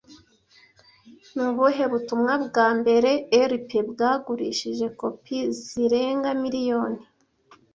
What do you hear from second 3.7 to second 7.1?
bwagurishije kopi zirenga miliyoni